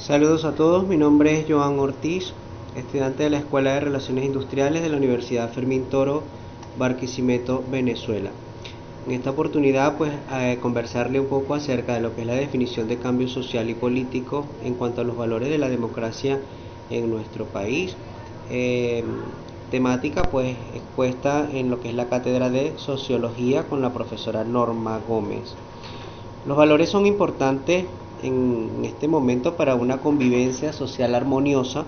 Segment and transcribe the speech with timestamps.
[0.00, 2.32] Saludos a todos, mi nombre es Joan Ortiz,
[2.74, 6.22] estudiante de la Escuela de Relaciones Industriales de la Universidad Fermín Toro,
[6.78, 8.30] Barquisimeto, Venezuela.
[9.06, 12.88] En esta oportunidad, pues, a conversarle un poco acerca de lo que es la definición
[12.88, 16.40] de cambio social y político en cuanto a los valores de la democracia
[16.88, 17.94] en nuestro país.
[18.48, 19.04] Eh,
[19.70, 24.98] temática, pues, expuesta en lo que es la cátedra de Sociología con la profesora Norma
[25.06, 25.54] Gómez.
[26.46, 27.84] Los valores son importantes
[28.22, 31.84] en este momento para una convivencia social armoniosa,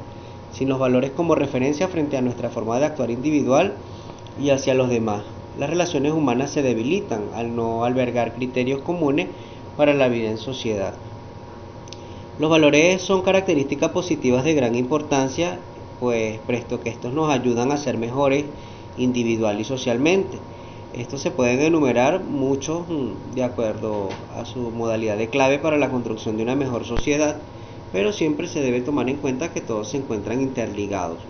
[0.53, 3.75] sin los valores como referencia frente a nuestra forma de actuar individual
[4.41, 5.23] y hacia los demás.
[5.59, 9.29] Las relaciones humanas se debilitan al no albergar criterios comunes
[9.77, 10.95] para la vida en sociedad.
[12.39, 15.59] Los valores son características positivas de gran importancia,
[16.01, 18.45] pues presto que estos nos ayudan a ser mejores
[18.97, 20.39] individual y socialmente.
[20.93, 25.91] Estos se pueden enumerar muchos mm, de acuerdo a su modalidad de clave para la
[25.91, 27.43] construcción de una mejor sociedad,
[27.91, 31.27] pero siempre se debe tomar en cuenta que todos se encuentran interligados.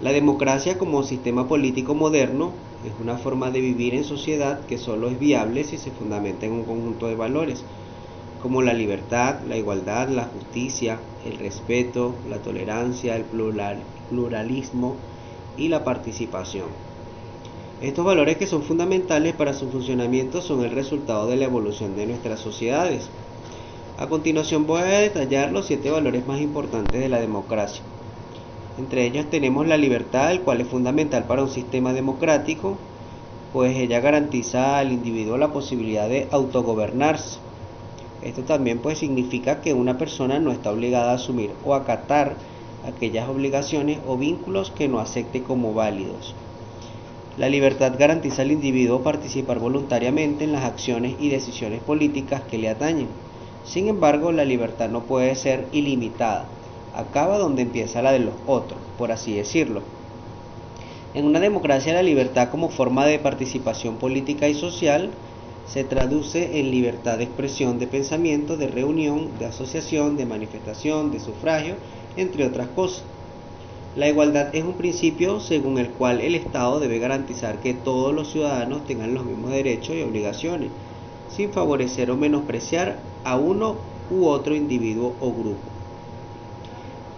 [0.00, 5.08] La democracia como sistema político moderno es una forma de vivir en sociedad que solo
[5.08, 7.66] es viable si se fundamenta en un conjunto de valores,
[8.38, 13.26] como la libertad, la igualdad, la justicia, el respeto, la tolerancia, el
[14.08, 15.02] pluralismo
[15.56, 16.89] y la participación.
[17.80, 22.04] Estos valores que son fundamentales para su funcionamiento son el resultado de la evolución de
[22.04, 23.08] nuestras sociedades.
[23.96, 27.82] A continuación voy a detallar los siete valores más importantes de la democracia.
[28.76, 32.76] Entre ellos tenemos la libertad, el cual es fundamental para un sistema democrático,
[33.54, 37.38] pues ella garantiza al individuo la posibilidad de autogobernarse.
[38.22, 42.36] Esto también pues significa que una persona no está obligada a asumir o acatar
[42.86, 46.34] aquellas obligaciones o vínculos que no acepte como válidos.
[47.36, 52.68] La libertad garantiza al individuo participar voluntariamente en las acciones y decisiones políticas que le
[52.68, 53.08] atañen.
[53.64, 56.46] Sin embargo, la libertad no puede ser ilimitada.
[56.94, 59.82] Acaba donde empieza la de los otros, por así decirlo.
[61.14, 65.10] En una democracia la libertad como forma de participación política y social
[65.66, 71.20] se traduce en libertad de expresión de pensamiento, de reunión, de asociación, de manifestación, de
[71.20, 71.76] sufragio,
[72.16, 73.04] entre otras cosas.
[73.96, 78.30] La igualdad es un principio según el cual el Estado debe garantizar que todos los
[78.30, 80.70] ciudadanos tengan los mismos derechos y obligaciones,
[81.28, 83.76] sin favorecer o menospreciar a uno
[84.08, 85.70] u otro individuo o grupo.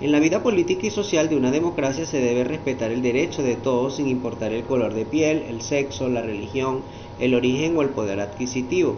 [0.00, 3.54] En la vida política y social de una democracia se debe respetar el derecho de
[3.54, 6.80] todos sin importar el color de piel, el sexo, la religión,
[7.20, 8.96] el origen o el poder adquisitivo.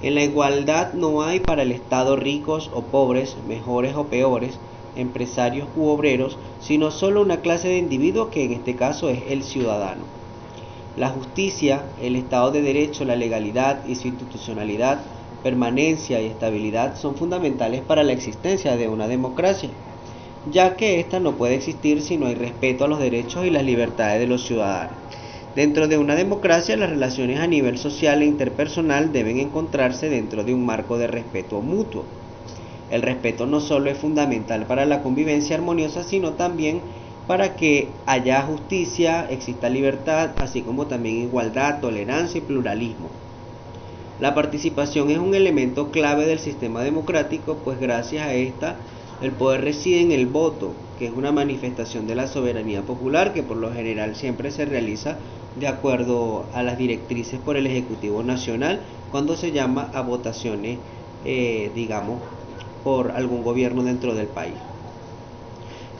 [0.00, 4.58] En la igualdad no hay para el Estado ricos o pobres, mejores o peores,
[4.96, 9.42] empresarios u obreros, sino solo una clase de individuos que en este caso es el
[9.42, 10.04] ciudadano.
[10.96, 14.98] La justicia, el Estado de Derecho, la legalidad y su institucionalidad,
[15.42, 19.70] permanencia y estabilidad son fundamentales para la existencia de una democracia,
[20.50, 23.64] ya que ésta no puede existir si no hay respeto a los derechos y las
[23.64, 24.96] libertades de los ciudadanos.
[25.54, 30.54] Dentro de una democracia, las relaciones a nivel social e interpersonal deben encontrarse dentro de
[30.54, 32.04] un marco de respeto mutuo.
[32.92, 36.82] El respeto no solo es fundamental para la convivencia armoniosa, sino también
[37.26, 43.08] para que haya justicia, exista libertad, así como también igualdad, tolerancia y pluralismo.
[44.20, 48.76] La participación es un elemento clave del sistema democrático, pues gracias a esta
[49.22, 53.42] el poder reside en el voto, que es una manifestación de la soberanía popular que
[53.42, 55.16] por lo general siempre se realiza
[55.58, 58.80] de acuerdo a las directrices por el Ejecutivo Nacional
[59.10, 60.78] cuando se llama a votaciones,
[61.24, 62.20] eh, digamos,
[62.82, 64.54] por algún gobierno dentro del país.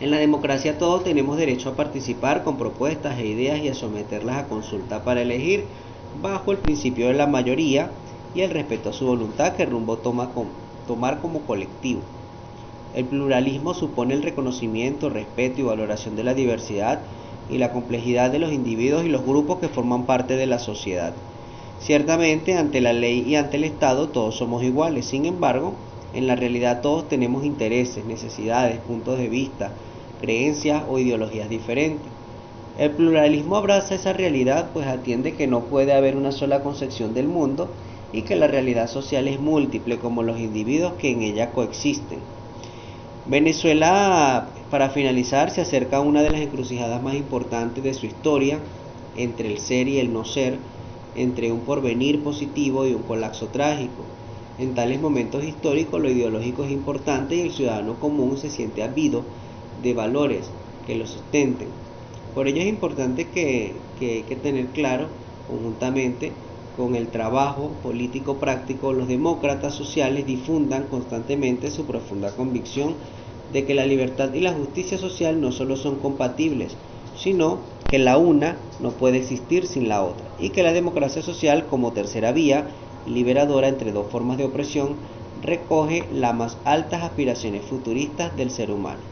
[0.01, 4.37] En la democracia todos tenemos derecho a participar con propuestas e ideas y a someterlas
[4.37, 5.69] a consulta para elegir
[6.21, 7.93] bajo el principio de la mayoría
[8.35, 10.33] y el respeto a su voluntad que rumbo toma
[10.87, 12.03] tomar como colectivo.
[12.93, 17.05] El pluralismo supone el reconocimiento, respeto y valoración de la diversidad
[17.49, 21.15] y la complejidad de los individuos y los grupos que forman parte de la sociedad.
[21.79, 25.75] Ciertamente, ante la ley y ante el Estado todos somos iguales, sin embargo,
[26.13, 29.75] en la realidad todos tenemos intereses, necesidades, puntos de vista,
[30.21, 32.13] creencias o ideologías diferentes.
[32.75, 37.29] El pluralismo abraza esa realidad pues atiende que no puede haber una sola concepción del
[37.29, 37.75] mundo
[38.13, 42.21] y que la realidad social es múltiple como los individuos que en ella coexisten.
[43.25, 48.61] Venezuela, para finalizar, se acerca a una de las encrucijadas más importantes de su historia,
[49.15, 50.59] entre el ser y el no ser,
[51.15, 54.22] entre un porvenir positivo y un colapso trágico.
[54.59, 59.25] En tales momentos históricos lo ideológico es importante y el ciudadano común se siente habido
[59.75, 60.53] de valores
[60.85, 61.69] que lo sustenten.
[62.35, 65.11] Por ello es importante que, que hay que tener claro
[65.47, 66.33] conjuntamente
[66.73, 72.97] con el trabajo político práctico, los demócratas sociales difundan constantemente su profunda convicción
[73.49, 76.79] de que la libertad y la justicia social no solo son compatibles,
[77.15, 81.67] sino que la una no puede existir sin la otra, y que la democracia social
[81.67, 82.75] como tercera vía,
[83.05, 85.03] liberadora entre dos formas de opresión,
[85.35, 89.03] recoge las más altas aspiraciones futuristas del ser humano.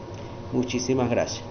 [0.49, 1.50] Muchísimas gracias.